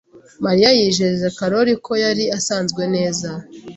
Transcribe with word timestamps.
Mariya 0.45 0.69
yijeje 0.77 1.27
Karoli 1.37 1.73
ko 1.85 1.93
yari 2.03 2.23
asanzwe 2.37 2.83
neza. 2.95 3.29